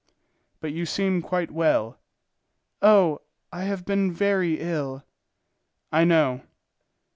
"But 0.61 0.71
you 0.73 0.87
seem 0.87 1.21
quite 1.21 1.51
well." 1.51 1.99
"Oh! 2.81 3.21
I 3.53 3.65
have 3.65 3.85
been 3.85 4.11
very 4.11 4.59
ill." 4.59 5.03
"I 5.91 6.05
know." 6.05 6.41